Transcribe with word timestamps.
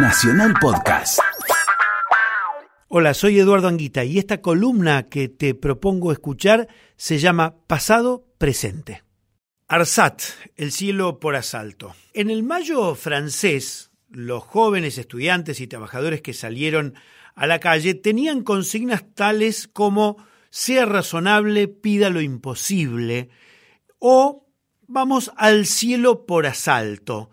Nacional 0.00 0.54
Podcast. 0.60 1.18
Hola, 2.86 3.14
soy 3.14 3.40
Eduardo 3.40 3.66
Anguita 3.66 4.04
y 4.04 4.18
esta 4.18 4.40
columna 4.40 5.08
que 5.08 5.28
te 5.28 5.56
propongo 5.56 6.12
escuchar 6.12 6.68
se 6.96 7.18
llama 7.18 7.56
Pasado 7.66 8.24
Presente. 8.38 9.02
Arsat, 9.66 10.22
el 10.54 10.70
cielo 10.70 11.18
por 11.18 11.34
asalto. 11.34 11.96
En 12.14 12.30
el 12.30 12.44
mayo 12.44 12.94
francés, 12.94 13.90
los 14.08 14.44
jóvenes 14.44 14.98
estudiantes 14.98 15.60
y 15.60 15.66
trabajadores 15.66 16.22
que 16.22 16.32
salieron 16.32 16.94
a 17.34 17.48
la 17.48 17.58
calle 17.58 17.94
tenían 17.94 18.44
consignas 18.44 19.04
tales 19.16 19.66
como 19.66 20.16
sea 20.50 20.86
razonable, 20.86 21.66
pida 21.66 22.08
lo 22.08 22.20
imposible 22.20 23.30
o 23.98 24.46
vamos 24.86 25.32
al 25.36 25.66
cielo 25.66 26.24
por 26.24 26.46
asalto. 26.46 27.30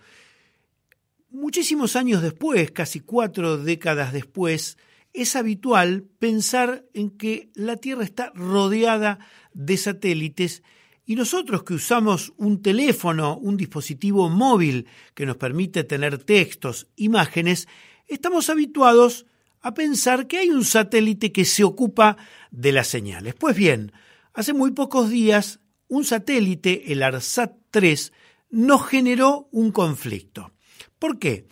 Muchísimos 1.36 1.98
años 1.98 2.22
después, 2.22 2.72
casi 2.72 3.02
cuatro 3.02 3.58
décadas 3.58 4.14
después, 4.14 4.78
es 5.12 5.36
habitual 5.36 6.06
pensar 6.18 6.86
en 6.94 7.10
que 7.10 7.50
la 7.56 7.76
Tierra 7.76 8.06
está 8.06 8.32
rodeada 8.34 9.20
de 9.54 9.76
satélites 9.76 10.64
y 11.06 11.16
nosotros 11.16 11.64
que 11.64 11.74
usamos 11.74 12.32
un 12.38 12.62
teléfono, 12.62 13.38
un 13.38 13.58
dispositivo 13.58 14.30
móvil 14.30 14.88
que 15.14 15.26
nos 15.26 15.36
permite 15.36 15.84
tener 15.84 16.24
textos, 16.24 16.88
imágenes, 16.96 17.68
estamos 18.08 18.50
habituados 18.50 19.26
a 19.60 19.74
pensar 19.74 20.28
que 20.28 20.38
hay 20.38 20.52
un 20.52 20.64
satélite 20.64 21.34
que 21.34 21.44
se 21.44 21.66
ocupa 21.66 22.16
de 22.50 22.72
las 22.72 22.88
señales. 22.88 23.36
Pues 23.36 23.58
bien, 23.58 23.92
hace 24.34 24.54
muy 24.54 24.72
pocos 24.72 25.10
días 25.10 25.60
un 25.90 26.06
satélite, 26.06 26.94
el 26.94 27.04
ARSAT-3, 27.04 28.14
nos 28.52 28.88
generó 28.88 29.50
un 29.52 29.74
conflicto. 29.74 30.55
¿Por 31.00 31.20
qué? 31.20 31.48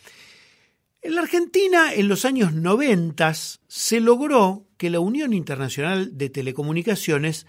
En 1.02 1.16
la 1.16 1.22
Argentina, 1.22 1.94
en 1.94 2.08
los 2.08 2.24
años 2.24 2.54
90, 2.54 3.34
se 3.34 4.00
logró 4.00 4.68
que 4.78 4.90
la 4.90 5.02
Unión 5.02 5.34
Internacional 5.34 6.18
de 6.18 6.30
Telecomunicaciones 6.30 7.46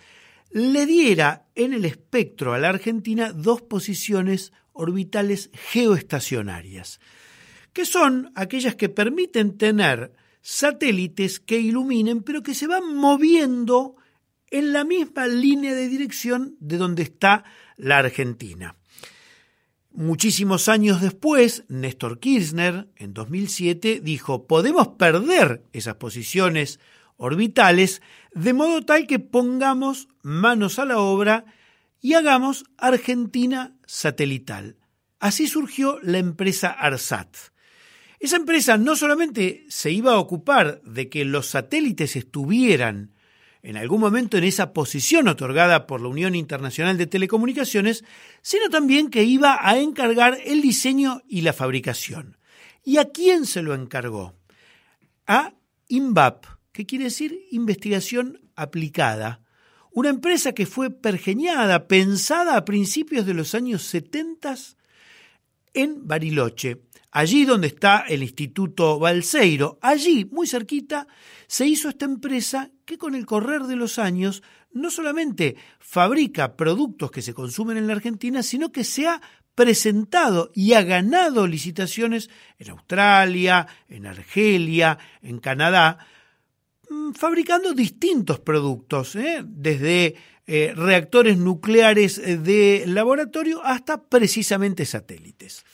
le 0.51 0.87
diera 0.87 1.47
en 1.55 1.73
el 1.73 1.85
espectro 1.85 2.53
a 2.53 2.59
la 2.59 2.69
Argentina 2.69 3.33
dos 3.33 3.63
posiciones 3.63 4.53
orbitales 4.73 5.51
geoestacionarias, 5.53 7.01
que 7.73 7.85
son 7.85 8.33
aquellas 8.35 8.75
que 8.75 8.89
permiten 8.89 9.57
tener 9.57 10.13
satélites 10.41 11.41
que 11.41 11.59
iluminen, 11.59 12.23
pero 12.23 12.43
que 12.43 12.55
se 12.55 12.67
van 12.67 12.95
moviendo 12.95 13.97
en 14.51 14.73
la 14.73 14.85
misma 14.85 15.27
línea 15.27 15.75
de 15.75 15.89
dirección 15.89 16.57
de 16.61 16.77
donde 16.77 17.05
está 17.05 17.45
la 17.77 17.99
Argentina. 17.99 18.77
Muchísimos 19.97 20.69
años 20.69 21.01
después, 21.01 21.63
Néstor 21.69 22.19
Kirchner, 22.19 22.89
en 22.97 23.15
2007, 23.15 24.01
dijo, 24.03 24.49
podemos 24.49 24.89
perder 24.89 25.63
esas 25.73 25.95
posiciones 25.95 26.81
orbitales 27.17 28.03
de 28.35 28.55
modo 28.55 28.85
tal 28.85 29.07
que 29.07 29.21
pongamos 29.21 30.09
manos 30.21 30.81
a 30.81 30.85
la 30.85 30.99
obra 30.99 31.45
y 32.01 32.15
hagamos 32.15 32.65
Argentina 32.77 33.77
satelital. 33.87 34.79
Así 35.21 35.47
surgió 35.47 36.01
la 36.03 36.19
empresa 36.19 36.71
ARSAT. 36.71 37.37
Esa 38.19 38.35
empresa 38.35 38.77
no 38.77 38.97
solamente 38.97 39.65
se 39.69 39.93
iba 39.93 40.15
a 40.15 40.19
ocupar 40.19 40.83
de 40.83 41.09
que 41.09 41.25
los 41.25 41.47
satélites 41.47 42.17
estuvieran 42.17 43.14
en 43.65 43.79
algún 43.79 43.99
momento 43.99 44.37
en 44.37 44.45
esa 44.45 44.75
posición 44.75 45.27
otorgada 45.27 45.87
por 45.87 46.03
la 46.03 46.09
Unión 46.09 46.35
Internacional 46.35 46.99
de 46.99 47.07
Telecomunicaciones, 47.07 48.05
sino 48.43 48.69
también 48.69 49.09
que 49.09 49.25
iba 49.25 49.59
a 49.59 49.79
encargar 49.79 50.39
el 50.45 50.61
diseño 50.61 51.23
y 51.27 51.41
la 51.41 51.55
fabricación. 51.55 52.37
¿Y 52.85 52.99
a 52.99 53.07
quién 53.07 53.47
se 53.47 53.63
lo 53.63 53.75
encargó? 53.75 54.35
A 55.27 55.55
INVAP, 55.89 56.45
que 56.73 56.85
quiere 56.85 57.05
decir 57.05 57.47
investigación 57.51 58.39
aplicada, 58.55 59.41
una 59.93 60.11
empresa 60.11 60.53
que 60.53 60.67
fue 60.67 60.91
pergeñada, 60.91 61.89
pensada 61.89 62.59
a 62.59 62.65
principios 62.67 63.25
de 63.25 63.33
los 63.33 63.55
años 63.55 63.83
70 63.85 64.57
en 65.73 66.07
Bariloche, 66.07 66.83
allí 67.13 67.47
donde 67.47 67.69
está 67.69 68.05
el 68.09 68.23
Instituto 68.23 68.99
Balseiro, 68.99 69.79
allí, 69.81 70.27
muy 70.27 70.47
cerquita, 70.47 71.07
se 71.47 71.67
hizo 71.67 71.89
esta 71.89 72.05
empresa 72.05 72.71
que 72.85 72.99
con 72.99 73.15
el 73.15 73.27
correr 73.27 73.63
de 73.63 73.77
los 73.77 73.99
años 73.99 74.43
no 74.73 74.91
solamente 74.91 75.57
fabrica 75.79 76.57
productos 76.57 77.11
que 77.11 77.23
se 77.23 77.35
consumen 77.35 77.77
en 77.77 77.87
la 77.87 77.95
Argentina, 77.95 78.43
sino 78.43 78.73
que 78.73 78.85
se 78.85 79.07
ha 79.07 79.21
presentado 79.55 80.51
y 80.55 80.73
ha 80.73 80.83
ganado 80.83 81.47
licitaciones 81.47 82.29
en 82.59 82.71
Australia, 82.71 83.67
en 83.89 84.07
Argelia, 84.07 84.99
en 85.23 85.39
Canadá, 85.39 85.99
mm, 86.91 87.13
fabricando 87.13 87.73
distintos 87.73 88.41
productos, 88.41 89.15
¿eh? 89.17 89.43
desde 89.45 90.17
eh, 90.47 90.75
reactores 90.77 91.39
nucleares 91.39 92.17
de 92.17 92.85
laboratorio 92.87 93.65
hasta 93.65 94.03
precisamente 94.03 94.85
satélites. 94.85 95.65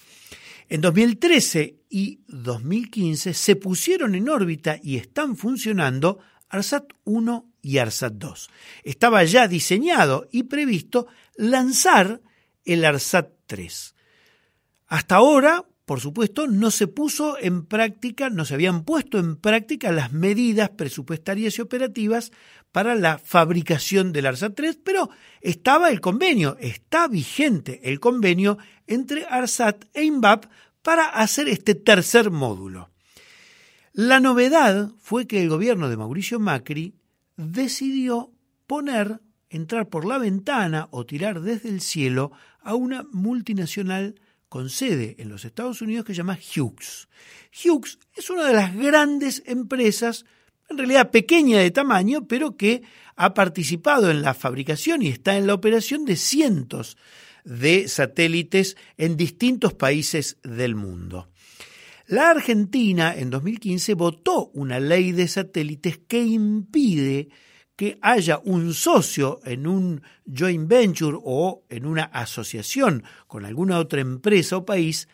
En 0.68 0.80
2013 0.80 1.80
y 1.90 2.20
2015 2.28 3.34
se 3.34 3.56
pusieron 3.56 4.14
en 4.14 4.28
órbita 4.28 4.78
y 4.80 4.96
están 4.98 5.36
funcionando 5.36 6.20
ARSAT 6.50 6.92
1 7.04 7.50
y 7.62 7.78
ARSAT 7.78 8.12
2. 8.14 8.50
Estaba 8.84 9.24
ya 9.24 9.48
diseñado 9.48 10.26
y 10.30 10.44
previsto 10.44 11.06
lanzar 11.36 12.20
el 12.64 12.84
ARSAT 12.84 13.30
3. 13.46 13.94
Hasta 14.88 15.14
ahora, 15.14 15.64
por 15.84 16.00
supuesto, 16.00 16.46
no 16.46 16.70
se 16.70 16.86
puso 16.86 17.38
en 17.38 17.64
práctica, 17.66 18.30
no 18.30 18.44
se 18.44 18.54
habían 18.54 18.84
puesto 18.84 19.18
en 19.18 19.36
práctica 19.36 19.92
las 19.92 20.12
medidas 20.12 20.70
presupuestarias 20.70 21.58
y 21.58 21.62
operativas 21.62 22.32
para 22.72 22.94
la 22.94 23.18
fabricación 23.18 24.12
del 24.12 24.26
ARSAT 24.26 24.54
3, 24.54 24.78
pero 24.84 25.10
estaba 25.40 25.90
el 25.90 26.00
convenio, 26.00 26.56
está 26.60 27.08
vigente 27.08 27.80
el 27.84 28.00
convenio 28.00 28.58
entre 28.86 29.24
ARSAT 29.26 29.84
e 29.94 30.04
INVAP 30.04 30.46
para 30.82 31.06
hacer 31.06 31.48
este 31.48 31.74
tercer 31.74 32.30
módulo. 32.30 32.89
La 33.92 34.20
novedad 34.20 34.92
fue 35.00 35.26
que 35.26 35.42
el 35.42 35.48
gobierno 35.48 35.88
de 35.88 35.96
Mauricio 35.96 36.38
Macri 36.38 36.94
decidió 37.36 38.30
poner, 38.68 39.20
entrar 39.48 39.88
por 39.88 40.06
la 40.06 40.18
ventana 40.18 40.86
o 40.92 41.04
tirar 41.04 41.40
desde 41.40 41.70
el 41.70 41.80
cielo 41.80 42.30
a 42.62 42.76
una 42.76 43.04
multinacional 43.10 44.14
con 44.48 44.70
sede 44.70 45.16
en 45.18 45.28
los 45.28 45.44
Estados 45.44 45.82
Unidos 45.82 46.04
que 46.04 46.12
se 46.12 46.18
llama 46.18 46.38
Hughes. 46.38 47.08
Hughes 47.52 47.98
es 48.14 48.30
una 48.30 48.46
de 48.46 48.54
las 48.54 48.76
grandes 48.76 49.42
empresas, 49.46 50.24
en 50.68 50.78
realidad 50.78 51.10
pequeña 51.10 51.58
de 51.58 51.72
tamaño, 51.72 52.28
pero 52.28 52.56
que 52.56 52.82
ha 53.16 53.34
participado 53.34 54.08
en 54.08 54.22
la 54.22 54.34
fabricación 54.34 55.02
y 55.02 55.08
está 55.08 55.36
en 55.36 55.48
la 55.48 55.54
operación 55.54 56.04
de 56.04 56.14
cientos 56.14 56.96
de 57.44 57.88
satélites 57.88 58.76
en 58.96 59.16
distintos 59.16 59.74
países 59.74 60.36
del 60.44 60.76
mundo. 60.76 61.28
La 62.10 62.30
Argentina 62.30 63.14
en 63.16 63.30
2015 63.30 63.94
votó 63.94 64.50
una 64.54 64.78
ley 64.80 65.12
de 65.12 65.28
satélites 65.28 66.00
que 66.08 66.20
impide 66.20 67.28
que 67.76 68.00
haya 68.02 68.40
un 68.42 68.74
socio 68.74 69.38
en 69.44 69.68
un 69.68 70.02
joint 70.26 70.68
venture 70.68 71.16
o 71.22 71.62
en 71.68 71.86
una 71.86 72.02
asociación 72.02 73.04
con 73.28 73.44
alguna 73.44 73.78
otra 73.78 74.00
empresa 74.00 74.56
o 74.56 74.64
país 74.64 75.06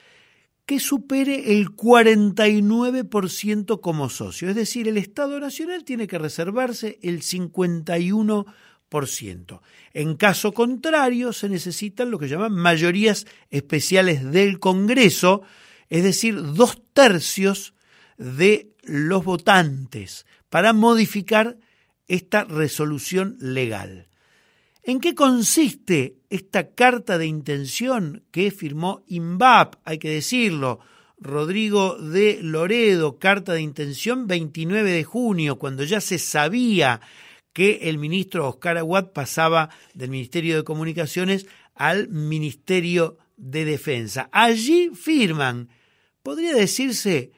que 0.65 0.81
supere 0.81 1.59
el 1.59 1.77
49% 1.77 3.83
como 3.83 4.09
socio. 4.09 4.49
Es 4.49 4.57
decir, 4.57 4.89
el 4.89 4.97
Estado 4.97 5.39
Nacional 5.39 5.85
tiene 5.85 6.07
que 6.07 6.17
reservarse 6.17 6.99
el 7.03 7.21
51%. 7.21 9.61
En 9.93 10.17
caso 10.17 10.53
contrario, 10.53 11.35
se 11.35 11.51
necesitan 11.51 12.11
lo 12.11 12.19
que 12.19 12.29
llaman 12.29 12.55
mayorías 12.55 13.27
especiales 13.51 14.33
del 14.33 14.61
Congreso, 14.61 15.43
es 15.91 16.03
decir, 16.03 16.41
dos 16.55 16.83
tercios 16.93 17.75
de 18.19 18.73
los 18.83 19.25
votantes 19.25 20.27
para 20.49 20.73
modificar 20.73 21.59
esta 22.09 22.45
resolución 22.45 23.37
legal. 23.41 24.09
¿En 24.83 25.01
qué 25.01 25.15
consiste 25.15 26.19
esta 26.31 26.71
carta 26.71 27.19
de 27.19 27.27
intención 27.27 28.23
que 28.31 28.53
firmó 28.53 29.03
INVAP? 29.09 29.75
Hay 29.85 29.99
que 29.99 30.11
decirlo, 30.11 30.79
Rodrigo 31.19 31.97
de 31.97 32.39
Loredo, 32.41 33.19
carta 33.19 33.55
de 33.55 33.63
intención 33.63 34.29
29 34.29 34.93
de 34.93 35.03
junio, 35.03 35.59
cuando 35.59 35.83
ya 35.83 36.01
se 36.01 36.19
sabía 36.19 37.01
que 37.53 37.89
el 37.89 37.99
ministro 37.99 38.49
Oscar 38.49 38.77
Aguad 38.77 39.13
pasaba 39.13 39.71
del 39.95 40.11
Ministerio 40.11 40.57
de 40.57 40.65
Comunicaciones 40.65 41.47
al 41.75 42.09
Ministerio 42.09 43.19
de 43.37 43.65
Defensa. 43.65 44.29
Allí 44.33 44.91
firman, 44.95 45.69
podría 46.23 46.55
decirse 46.55 47.33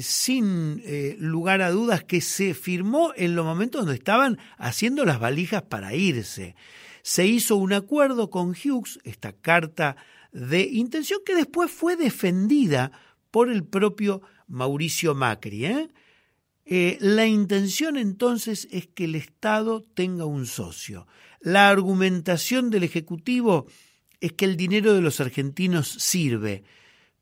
sin 0.00 0.82
eh, 0.84 1.16
lugar 1.18 1.62
a 1.62 1.70
dudas 1.70 2.02
que 2.04 2.20
se 2.20 2.54
firmó 2.54 3.12
en 3.16 3.36
los 3.36 3.44
momentos 3.44 3.82
donde 3.82 3.96
estaban 3.96 4.38
haciendo 4.56 5.04
las 5.04 5.20
valijas 5.20 5.62
para 5.62 5.94
irse. 5.94 6.56
Se 7.02 7.26
hizo 7.26 7.56
un 7.56 7.72
acuerdo 7.72 8.30
con 8.30 8.50
Hughes, 8.50 8.98
esta 9.04 9.32
carta 9.32 9.96
de 10.32 10.62
intención 10.62 11.20
que 11.24 11.34
después 11.34 11.70
fue 11.70 11.96
defendida 11.96 12.92
por 13.30 13.50
el 13.50 13.64
propio 13.64 14.22
Mauricio 14.48 15.14
Macri. 15.14 15.66
¿eh? 15.66 15.88
Eh, 16.64 16.98
la 17.00 17.26
intención 17.26 17.96
entonces 17.96 18.66
es 18.70 18.86
que 18.86 19.04
el 19.04 19.14
Estado 19.14 19.82
tenga 19.94 20.24
un 20.24 20.46
socio. 20.46 21.06
La 21.40 21.68
argumentación 21.68 22.70
del 22.70 22.84
Ejecutivo 22.84 23.66
es 24.20 24.32
que 24.32 24.44
el 24.44 24.56
dinero 24.56 24.94
de 24.94 25.00
los 25.00 25.20
argentinos 25.20 25.88
sirve, 25.88 26.64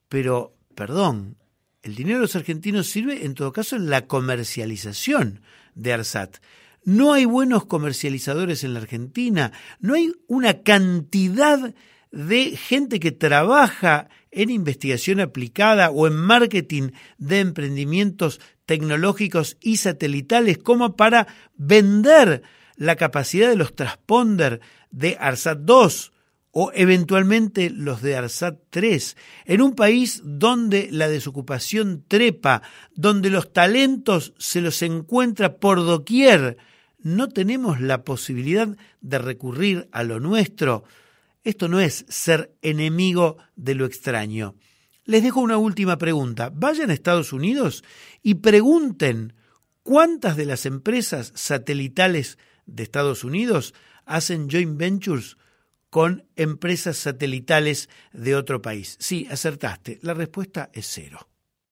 pero, 0.09 0.55
perdón, 0.75 1.37
el 1.83 1.95
dinero 1.95 2.19
de 2.19 2.23
los 2.23 2.37
argentinos 2.37 2.87
sirve 2.87 3.25
en 3.25 3.35
todo 3.35 3.53
caso 3.53 3.77
en 3.77 3.91
la 3.91 4.07
comercialización 4.07 5.41
de 5.75 5.93
ARSAT. 5.93 6.39
No 6.85 7.13
hay 7.13 7.25
buenos 7.25 7.65
comercializadores 7.67 8.65
en 8.65 8.75
la 8.75 8.81
Argentina, 8.81 9.53
no 9.81 9.95
hay 9.95 10.13
una 10.27 10.63
cantidad 10.63 11.75
de 12.11 12.57
gente 12.57 13.01
que 13.01 13.13
trabaja 13.13 14.09
en 14.31 14.51
investigación 14.51 15.21
aplicada 15.21 15.91
o 15.91 16.07
en 16.07 16.15
marketing 16.15 16.91
de 17.19 17.41
emprendimientos 17.41 18.41
tecnológicos 18.67 19.57
y 19.61 19.77
satelitales 19.77 20.59
como 20.59 20.97
para 20.97 21.27
vender 21.57 22.43
la 22.77 22.97
capacidad 22.97 23.49
de 23.49 23.57
los 23.57 23.75
transponder 23.75 24.61
de 24.91 25.17
ARSAT 25.21 25.59
2 25.59 26.13
o 26.53 26.71
eventualmente 26.75 27.71
los 27.71 28.03
de 28.03 28.15
ARSAT 28.17 28.59
3, 28.71 29.17
en 29.47 29.63
un 29.63 29.75
país 29.75 30.21
donde 30.23 30.89
la 30.93 31.09
desocupación 31.09 32.05
trepa, 32.07 32.63
donde 32.95 33.31
los 33.31 33.53
talentos 33.53 34.35
se 34.39 34.61
los 34.61 34.83
encuentra 34.83 35.57
por 35.57 35.79
doquier, 35.79 36.59
no 37.01 37.29
tenemos 37.29 37.81
la 37.81 38.05
posibilidad 38.05 38.69
de 39.01 39.19
recurrir 39.19 39.89
a 39.93 40.05
lo 40.05 40.21
nuestro. 40.21 40.85
Esto 41.43 41.69
no 41.69 41.81
es 41.81 42.05
ser 42.09 42.55
enemigo 42.61 43.39
de 43.57 43.75
lo 43.75 43.87
extraño. 43.87 44.55
Les 45.05 45.23
dejo 45.23 45.41
una 45.41 45.57
última 45.57 45.99
pregunta. 45.99 46.53
Vayan 46.55 46.91
a 46.91 46.95
Estados 46.95 47.33
Unidos 47.33 47.83
y 48.23 48.35
pregunten 48.35 49.35
cuántas 49.83 50.37
de 50.37 50.47
las 50.47 50.67
empresas 50.67 51.33
satelitales 51.35 52.39
de 52.67 52.85
Estados 52.85 53.25
Unidos 53.25 53.75
hacen 54.05 54.49
joint 54.49 54.79
ventures 54.79 55.37
con 55.93 56.25
empresas 56.37 56.97
satelitales 56.97 57.91
de 58.15 58.35
otro 58.35 58.63
país. 58.63 58.97
Sí, 58.99 59.29
acertaste. 59.31 59.99
La 60.01 60.15
respuesta 60.15 60.71
es 60.73 60.87
cero. 60.91 61.29